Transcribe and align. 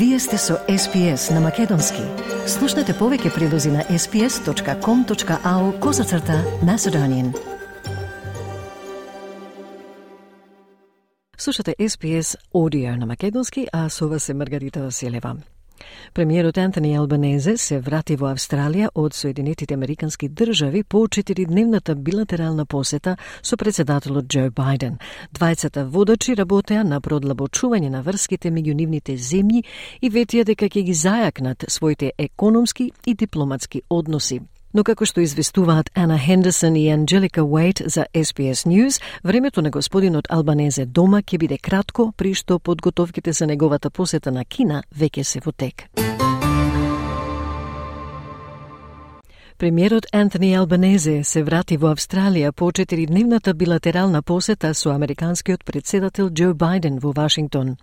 Вие 0.00 0.18
сте 0.18 0.38
со 0.38 0.54
SPS 0.68 1.34
на 1.34 1.40
Македонски. 1.40 2.00
Слушнете 2.48 2.94
повеќе 2.96 3.34
прилози 3.34 3.68
на 3.68 3.82
sps.com.au 3.84 5.80
козацрта 5.80 6.38
на 6.64 6.78
Седонин. 6.78 7.34
Слушате 11.36 11.74
SPS 11.80 12.36
Audio 12.54 12.96
на 12.96 13.06
Македонски, 13.06 13.66
а 13.72 13.88
со 13.88 14.08
вас 14.08 14.28
е 14.28 14.34
Маргарита 14.34 14.82
Василева. 14.82 15.36
Премиерот 16.14 16.58
Антони 16.58 16.96
Албанезе 16.96 17.56
се 17.56 17.78
врати 17.80 18.16
во 18.16 18.30
Австралија 18.34 18.90
од 18.94 19.14
Соединетите 19.14 19.74
Американски 19.74 20.28
држави 20.28 20.82
по 20.84 21.06
четиридневната 21.08 21.94
билатерална 21.94 22.66
посета 22.66 23.16
со 23.42 23.56
председателот 23.56 24.26
Џо 24.26 24.50
Бајден. 24.50 24.98
Двајцата 25.32 25.84
водачи 25.84 26.34
работеа 26.34 26.84
на 26.84 27.00
продлабочување 27.00 27.90
на 27.90 28.02
врските 28.02 28.50
меѓу 28.50 28.74
нивните 28.74 29.16
земји 29.16 29.64
и 30.00 30.10
ветија 30.10 30.44
дека 30.44 30.66
ќе 30.66 30.82
ги 30.82 30.94
зајакнат 30.94 31.68
своите 31.68 32.12
економски 32.18 32.92
и 33.06 33.14
дипломатски 33.14 33.82
односи. 33.90 34.40
Но 34.72 34.84
како 34.84 35.06
што 35.06 35.20
известуваат 35.20 35.90
Ана 35.94 36.18
Хендерсон 36.18 36.76
и 36.76 36.88
Анджелика 36.90 37.44
Уейт 37.44 37.82
за 37.86 38.06
SBS 38.14 38.66
News, 38.66 39.00
времето 39.24 39.62
на 39.62 39.70
господинот 39.70 40.26
Албанезе 40.30 40.86
дома 40.86 41.22
ќе 41.22 41.38
биде 41.38 41.58
кратко, 41.58 42.12
при 42.16 42.34
што 42.34 42.58
подготовките 42.58 43.32
за 43.32 43.46
неговата 43.46 43.90
посета 43.90 44.30
на 44.30 44.44
Кина 44.44 44.82
веќе 44.94 45.22
се 45.22 45.40
во 45.44 45.52
тек. 45.52 46.09
Премиерот 49.60 50.06
Антони 50.12 50.54
Албанезе 50.54 51.20
се 51.24 51.42
врати 51.44 51.76
во 51.76 51.90
Австралија 51.92 52.48
по 52.56 52.70
четиридневната 52.72 53.52
билатерална 53.52 54.22
посета 54.22 54.70
со 54.74 54.94
американскиот 54.94 55.66
председател 55.68 56.30
Џо 56.30 56.54
Бајден 56.54 56.96
во 56.98 57.12
Вашингтон. 57.12 57.76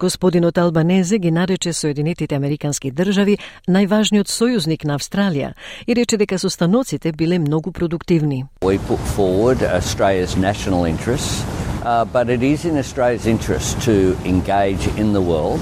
Господинот 0.00 0.56
Албанезе 0.56 1.18
ги 1.18 1.30
нарече 1.30 1.72
Соединетите 1.72 2.34
Американски 2.34 2.90
држави 2.90 3.36
најважниот 3.68 4.32
сојузник 4.32 4.86
на 4.88 4.96
Австралија 4.96 5.52
и 5.86 5.94
рече 5.94 6.16
дека 6.16 6.38
состаноците 6.38 7.12
биле 7.12 7.38
многу 7.38 7.70
продуктивни. 7.70 8.46
We 8.62 8.78
put 8.88 9.04
forward 9.16 9.60
Australia's 9.60 10.40
national 10.40 10.86
interests, 10.88 11.44
uh, 11.84 12.06
but 12.06 12.32
it 12.32 12.40
is 12.40 12.64
in 12.64 12.78
Australia's 12.78 13.26
interest 13.26 13.76
to 13.84 14.16
engage 14.24 14.88
in 14.96 15.12
the 15.12 15.20
world 15.20 15.60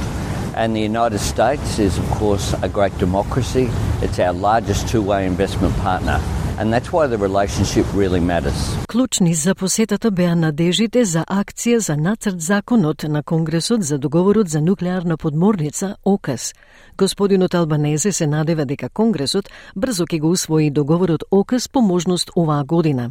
And 0.58 0.74
the 0.74 0.80
United 0.80 1.20
States 1.20 1.78
is, 1.78 1.98
of 1.98 2.10
course, 2.10 2.52
a 2.62 2.68
great 2.68 2.94
democracy. 2.98 3.70
It's 4.02 4.18
our 4.18 4.32
largest 4.32 4.88
two 4.88 5.02
way 5.02 5.24
investment 5.24 5.72
partner. 5.76 6.18
And 6.58 6.72
that's 6.72 6.90
why 6.92 7.06
the 7.06 7.16
relationship 7.16 7.86
really 7.94 8.20
matters. 8.20 8.76
Клучни 8.88 9.34
за 9.34 9.54
посетата 9.54 10.10
беа 10.10 10.34
надежите 10.36 11.04
за 11.04 11.24
акција 11.24 11.76
за 11.78 11.96
нацрт 11.96 12.40
законот 12.40 13.02
на 13.08 13.22
Конгресот 13.22 13.82
за 13.82 13.98
договорот 13.98 14.48
за 14.48 14.60
нуклеарна 14.60 15.16
подморница 15.16 15.96
ОКАС. 16.04 16.54
Господинот 16.98 17.54
Албанезе 17.54 18.12
се 18.12 18.26
надева 18.26 18.66
дека 18.66 18.88
Конгресот 18.88 19.48
брзо 19.76 20.04
ќе 20.04 20.20
го 20.20 20.30
усвои 20.30 20.70
договорот 20.70 21.22
ОКАС 21.30 21.68
по 21.68 21.80
можност 21.80 22.30
оваа 22.36 22.64
година. 22.64 23.10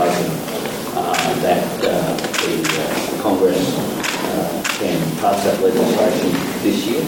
We 0.00 0.59
uh, 0.96 1.40
that 1.42 1.64
uh, 1.84 2.16
the 2.44 2.56
uh, 2.82 3.22
Congress 3.22 3.76
uh, 3.76 4.62
can 4.78 5.00
pass 5.20 5.44
that 5.44 5.60
legislation 5.62 6.30
this 6.62 6.86
year. 6.86 7.04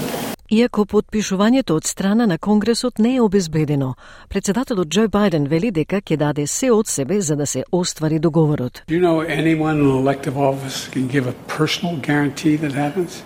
Иако 0.53 0.85
подпишувањето 0.85 1.75
од 1.81 1.87
страна 1.87 2.27
на 2.27 2.39
Конгресот 2.39 2.99
не 2.99 3.15
е 3.17 3.21
обезбедено, 3.21 3.95
председателот 4.29 4.89
Џо 4.89 5.07
Бајден 5.09 5.49
вели 5.49 5.71
дека 5.71 6.03
ќе 6.03 6.17
даде 6.17 6.47
се 6.47 6.69
од 6.71 6.89
себе 6.89 7.21
за 7.21 7.37
да 7.37 7.47
се 7.47 7.65
оствари 7.73 8.19
договорот. 8.19 8.83
Do 8.89 8.95
you 8.95 9.01
know 9.01 9.25
anyone 9.25 9.81
in 9.81 9.89
elective 9.89 10.37
office 10.37 10.89
can 10.93 11.09
give 11.09 11.27
a 11.27 11.35
personal 11.49 11.97
guarantee 11.97 12.57
that 12.57 12.73
happens? 12.73 13.23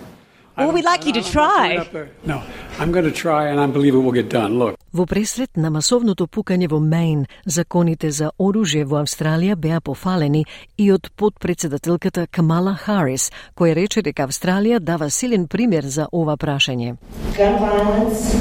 Well, 0.57 0.71
we'd 0.71 0.85
like 0.85 1.05
you 1.05 1.13
to 1.13 1.21
try. 1.21 1.85
No, 2.25 2.41
I'm 2.79 2.91
going 2.91 3.05
to 3.05 3.11
try 3.11 3.49
and 3.49 3.59
I 3.59 3.67
believe 3.67 3.93
it 3.93 3.99
will 3.99 4.11
get 4.11 4.29
done. 4.29 4.57
Look. 4.57 4.75
Во 4.91 5.05
пресред 5.05 5.53
на 5.55 5.69
масовното 5.69 6.25
пукање 6.25 6.67
во 6.67 6.79
Мейн, 6.79 7.27
законите 7.45 8.09
за 8.11 8.31
оружје 8.39 8.83
во 8.83 9.03
Австралија 9.03 9.55
беа 9.55 9.81
пофалени 9.81 10.45
и 10.77 10.91
од 10.91 11.11
подпредседателката 11.15 12.25
Камала 12.31 12.73
Харис, 12.73 13.29
која 13.53 13.75
рече 13.77 14.01
дека 14.01 14.25
Австралија 14.25 14.79
дава 14.79 15.11
силен 15.11 15.45
пример 15.47 15.85
за 15.85 16.07
ова 16.11 16.37
прашање. 16.37 16.97
Gun 17.37 17.59
violence 17.61 18.33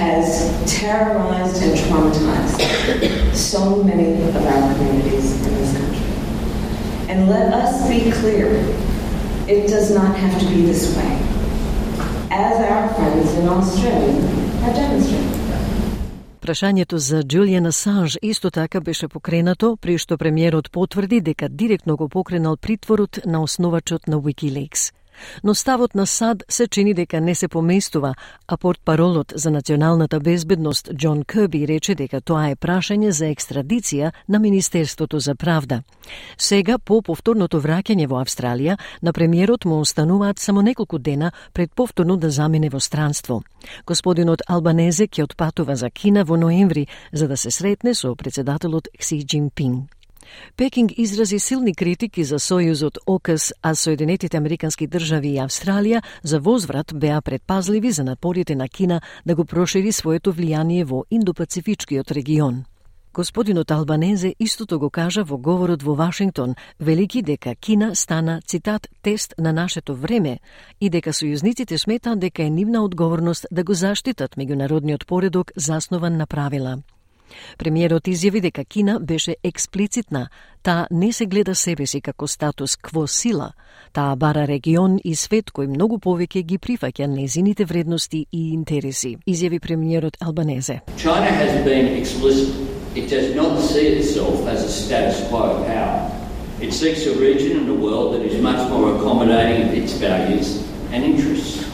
has 0.00 0.48
terrorized 0.80 1.62
and 1.62 1.76
traumatized 1.76 3.36
so 3.36 3.82
many 3.84 4.14
of 4.22 4.46
our 4.46 4.74
communities 4.74 5.44
in 5.46 5.54
this 5.60 5.76
country. 5.76 6.08
And 7.12 7.28
let 7.28 7.52
us 7.52 7.86
be 7.86 8.10
clear 8.12 8.48
It 9.48 9.66
does 9.66 9.90
not 9.94 10.14
have 10.14 10.38
to 10.40 10.46
be 10.52 10.60
this 10.60 10.94
way, 10.94 11.12
as 12.30 12.56
our 12.70 12.88
friends 12.94 13.32
in 13.40 13.48
Australia 13.48 14.20
have 14.62 14.74
demonstrated. 14.76 15.38
Прашањето 16.40 16.96
за 16.96 17.22
Джулијан 17.22 17.68
Асанж 17.68 18.18
исто 18.22 18.50
така 18.50 18.80
беше 18.80 19.08
покренато, 19.08 19.76
при 19.76 19.98
што 19.98 20.18
премиерот 20.18 20.70
потврди 20.70 21.20
дека 21.20 21.48
директно 21.48 21.96
го 21.96 22.08
покренал 22.08 22.56
притворот 22.56 23.20
на 23.26 23.42
основачот 23.42 24.08
на 24.08 24.20
Wikileaks 24.20 24.92
но 25.44 25.54
ставот 25.54 25.94
на 25.94 26.06
САД 26.06 26.44
се 26.48 26.68
чини 26.68 26.94
дека 26.94 27.20
не 27.20 27.34
се 27.34 27.48
поместува, 27.48 28.14
а 28.48 28.56
портпаролот 28.56 29.32
за 29.36 29.50
националната 29.50 30.20
безбедност 30.20 30.90
Џон 30.94 31.24
Кърби 31.24 31.66
рече 31.68 31.94
дека 31.94 32.20
тоа 32.20 32.50
е 32.50 32.56
прашање 32.56 33.08
за 33.08 33.26
екстрадиција 33.26 34.12
на 34.28 34.38
Министерството 34.38 35.18
за 35.18 35.34
правда. 35.34 35.82
Сега, 36.38 36.78
по 36.78 37.02
повторното 37.02 37.60
враќање 37.60 38.06
во 38.06 38.22
Австралија, 38.22 38.78
на 39.02 39.12
премиерот 39.12 39.64
му 39.64 39.80
остануваат 39.80 40.38
само 40.38 40.62
неколку 40.62 40.98
дена 40.98 41.32
пред 41.52 41.74
повторно 41.74 42.16
да 42.16 42.30
замине 42.30 42.70
во 42.70 42.80
странство. 42.80 43.42
Господинот 43.86 44.42
Албанезе 44.48 45.08
ќе 45.08 45.24
отпатува 45.24 45.76
за 45.76 45.90
Кина 45.90 46.24
во 46.24 46.36
ноември 46.36 46.86
за 47.12 47.28
да 47.28 47.36
се 47.36 47.50
сретне 47.50 47.94
со 47.94 48.14
председателот 48.14 48.88
Кси 48.98 49.24
Джинпинг. 49.26 49.97
Пекинг 50.56 50.92
изрази 50.96 51.38
силни 51.38 51.74
критики 51.74 52.24
за 52.24 52.38
сојузот 52.38 52.98
ОКС, 53.06 53.52
а 53.62 53.74
Соединетите 53.74 54.36
Американски 54.36 54.86
држави 54.86 55.28
и 55.28 55.38
Австралија 55.38 56.02
за 56.22 56.40
возврат 56.40 56.94
беа 56.94 57.20
предпазливи 57.22 57.90
за 57.90 58.04
напорите 58.04 58.56
на 58.56 58.68
Кина 58.68 59.00
да 59.26 59.34
го 59.34 59.44
прошири 59.44 59.92
своето 59.92 60.32
влијание 60.32 60.84
во 60.84 61.04
Индопацифичкиот 61.10 62.10
регион. 62.12 62.64
Господинот 63.14 63.70
Албанезе 63.70 64.34
истото 64.38 64.78
го 64.78 64.90
кажа 64.90 65.24
во 65.24 65.38
говорот 65.38 65.82
во 65.82 65.94
Вашингтон, 65.94 66.54
велики 66.80 67.22
дека 67.22 67.54
Кина 67.54 67.96
стана, 67.96 68.40
цитат, 68.46 68.86
тест 69.02 69.34
на 69.38 69.52
нашето 69.52 69.96
време 69.96 70.38
и 70.80 70.90
дека 70.90 71.10
сојузниците 71.10 71.76
сметаат 71.76 72.20
дека 72.20 72.42
е 72.42 72.50
нивна 72.50 72.84
одговорност 72.84 73.46
да 73.50 73.64
го 73.64 73.74
заштитат 73.74 74.36
меѓународниот 74.36 75.06
поредок 75.06 75.50
заснован 75.56 76.16
на 76.16 76.26
правила. 76.26 76.78
Премиерот 77.58 78.08
изјави 78.08 78.40
дека 78.40 78.64
Кина 78.64 78.98
беше 79.00 79.36
експлицитна, 79.44 80.28
таа 80.62 80.86
не 80.90 81.12
се 81.12 81.26
гледа 81.26 81.54
себе 81.54 81.86
си 81.86 82.00
како 82.00 82.26
статус 82.26 82.76
кво 82.76 83.06
сила, 83.06 83.52
таа 83.92 84.16
бара 84.16 84.46
регион 84.46 84.98
и 85.04 85.14
свет 85.16 85.50
кој 85.50 85.66
многу 85.66 85.98
повеќе 85.98 86.42
ги 86.42 86.58
прифаќа 86.58 87.06
незините 87.06 87.64
вредности 87.64 88.26
и 88.32 88.52
интереси, 88.52 89.16
изјави 89.26 89.60
премиерот 89.60 90.16
Албанезе. 90.20 90.80
China 90.96 91.30
has 91.30 91.64
been 91.64 91.96
explicit. 91.96 92.54
It 92.94 93.08
does 93.10 93.34
not 93.36 93.60
see 93.60 93.86
itself 93.98 94.48
as 94.48 94.64
a 94.64 94.68
status 94.68 95.28
quo 95.28 95.62
power. 95.66 96.10
It 96.60 96.72
seeks 96.72 97.06
a 97.06 97.14
region 97.14 97.58
in 97.58 97.66
the 97.66 97.74
world 97.74 98.14
that 98.14 98.22
is 98.22 98.42
much 98.42 98.68
more 98.70 98.96
accommodating 98.96 99.68
of 99.68 99.74
its 99.74 99.92
values 99.92 100.64
and 100.92 101.04
interests. 101.04 101.67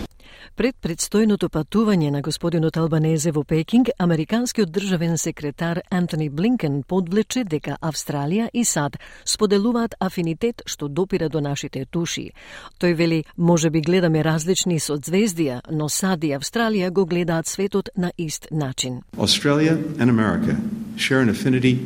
Пред 0.54 0.76
предстојното 0.78 1.48
патување 1.50 2.12
на 2.14 2.20
господинот 2.22 2.76
Албанезе 2.78 3.32
во 3.34 3.42
Пекинг, 3.42 3.88
американскиот 3.98 4.70
државен 4.70 5.16
секретар 5.18 5.80
Антони 5.90 6.28
Блинкен 6.30 6.84
подвлече 6.86 7.42
дека 7.42 7.74
Австралија 7.82 8.46
и 8.54 8.62
САД 8.62 9.00
споделуваат 9.26 9.96
афинитет 9.98 10.62
што 10.66 10.86
допира 10.86 11.28
до 11.28 11.40
нашите 11.40 11.84
туши. 11.90 12.30
Тој 12.78 12.94
вели, 12.94 13.24
може 13.36 13.70
би 13.70 13.80
гледаме 13.80 14.22
различни 14.22 14.78
созвездија, 14.78 15.58
но 15.72 15.88
САД 15.88 16.24
и 16.24 16.32
Австралија 16.38 16.90
го 16.90 17.04
гледаат 17.04 17.50
светот 17.50 17.90
на 17.96 18.12
ист 18.16 18.46
начин. 18.52 19.02
Australia 19.18 19.74
and 19.98 20.08
America 20.08 20.54
share 20.96 21.20
an 21.20 21.34
affinity 21.34 21.82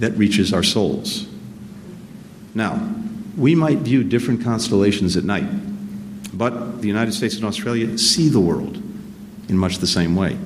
that 0.00 0.16
reaches 0.16 0.54
our 0.54 0.64
souls. 0.64 1.26
Now, 2.54 2.80
we 3.36 3.54
might 3.54 3.84
view 3.84 4.02
different 4.02 4.42
constellations 4.42 5.18
at 5.18 5.24
night. 5.24 5.75
But 6.36 6.82
the 6.82 6.88
United 6.88 7.14
States 7.14 7.36
and 7.36 7.44
Australia 7.44 7.96
see 7.96 8.28
the 8.28 8.40
world 8.40 8.76
in 9.48 9.56
much 9.56 9.78
the 9.78 9.86
same 9.86 10.14
way. 10.14 10.36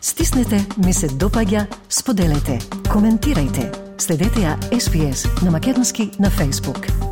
Стиснете, 0.00 0.66
ми 0.86 0.92
се 0.92 1.08
допаѓа, 1.08 1.66
споделете, 1.88 2.58
коментирајте. 2.88 3.72
Следете 3.98 4.40
ја 4.40 4.58
SPS 4.72 5.44
на 5.44 5.50
Македонски 5.50 6.10
на 6.20 6.30
Facebook. 6.30 7.03